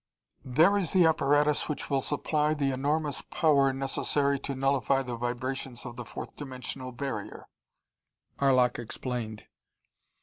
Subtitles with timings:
[0.43, 5.85] "There is the apparatus which will supply the enormous power necessary to nullify the vibrations
[5.85, 7.45] of the fourth dimensional barrier,"
[8.39, 9.45] Arlok explained.